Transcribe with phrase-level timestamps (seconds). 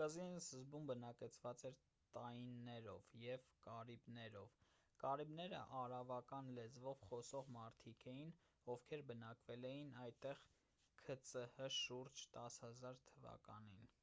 [0.00, 1.78] կղզին սկզբում բնակեցված էր
[2.16, 4.52] տայիններով և կարիբներով:
[5.06, 8.32] կարիբները արավական լեզվով խոսող մարդիկ էին
[8.76, 10.46] ովքեր բնակվել էին այդտեղ
[11.02, 11.70] ք.ծ.հ.
[11.82, 13.94] շուրջ 10 000 թ.-ին: